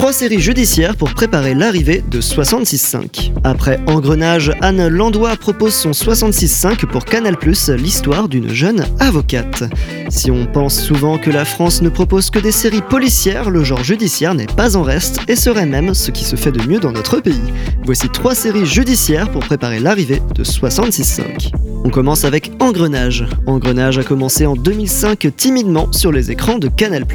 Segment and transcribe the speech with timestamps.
[0.00, 3.32] Trois séries judiciaires pour préparer l'arrivée de 66.5.
[3.44, 7.36] Après Engrenage, Anne Landois propose son 66.5 pour Canal+,
[7.76, 9.64] l'histoire d'une jeune avocate.
[10.08, 13.84] Si on pense souvent que la France ne propose que des séries policières, le genre
[13.84, 16.92] judiciaire n'est pas en reste et serait même ce qui se fait de mieux dans
[16.92, 17.52] notre pays.
[17.84, 21.52] Voici trois séries judiciaires pour préparer l'arrivée de 66.5.
[21.82, 23.26] On commence avec Engrenage.
[23.46, 27.06] Engrenage a commencé en 2005 timidement sur les écrans de Canal+.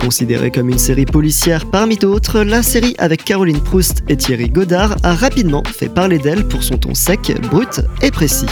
[0.00, 4.96] Considérée comme une série policière parmi d'autres, la série avec Caroline Proust et Thierry Godard
[5.04, 8.46] a rapidement fait parler d'elle pour son ton sec, brut et précis.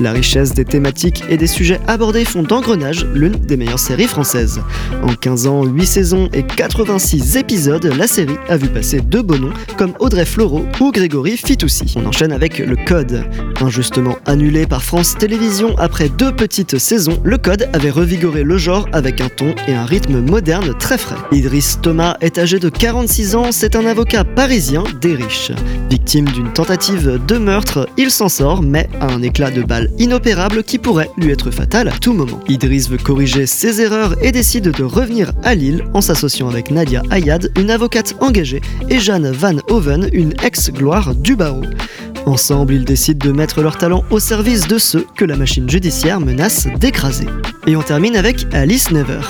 [0.00, 4.60] La richesse des thématiques et des sujets abordés font d'Engrenage l'une des meilleures séries françaises.
[5.04, 9.38] En 15 ans, 8 saisons et 86 épisodes, la série a vu passer deux beaux
[9.38, 11.94] noms comme Audrey Fleurot ou Grégory Fitoussi.
[11.96, 13.24] On enchaîne avec Le Code.
[13.60, 18.88] Injustement annulé par France Télévisions après deux petites saisons, Le Code avait revigoré le genre
[18.92, 21.16] avec un ton et un rythme moderne très frais.
[21.30, 25.52] Idriss Thomas est âgé de 46 ans, c'est un avocat parisien des riches.
[25.90, 30.62] Victime d'une tentative de meurtre, il s'en sort mais a un éclat de balle inopérable
[30.62, 32.40] qui pourrait lui être fatal à tout moment.
[32.48, 37.02] Idriss veut corriger ses erreurs et décide de revenir à Lille en s'associant avec Nadia
[37.10, 41.66] Ayad, une avocate engagée, et Jeanne Van Hoven, une ex-gloire du barreau.
[42.24, 46.20] Ensemble, ils décident de mettre leur talent au service de ceux que la machine judiciaire
[46.20, 47.26] menace d'écraser.
[47.66, 49.20] Et on termine avec Alice Never.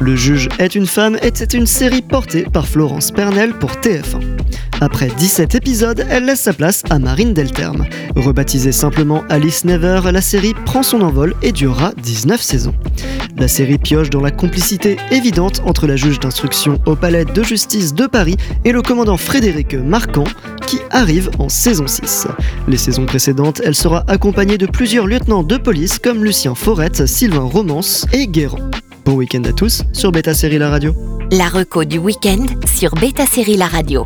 [0.00, 4.20] Le juge est une femme était une série portée par Florence Pernel pour TF1.
[4.80, 7.86] Après 17 épisodes, elle laisse sa place à Marine Delterme.
[8.16, 12.74] Rebaptisée simplement Alice Never, la série prend son envol et durera 19 saisons.
[13.36, 17.94] La série pioche dans la complicité évidente entre la juge d'instruction au palais de justice
[17.94, 20.24] de Paris et le commandant Frédéric Marquand,
[20.66, 22.26] qui arrive en saison 6.
[22.66, 27.44] Les saisons précédentes, elle sera accompagnée de plusieurs lieutenants de police comme Lucien Forette, Sylvain
[27.44, 28.70] Romance et Guérand.
[29.04, 30.94] Bon week-end à tous sur Beta Série La Radio.
[31.32, 34.04] La reco du week-end sur Beta Série La Radio.